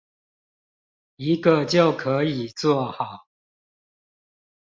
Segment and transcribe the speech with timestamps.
[1.17, 3.27] 一個就可以做好